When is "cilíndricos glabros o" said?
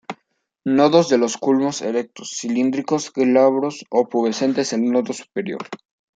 2.35-4.09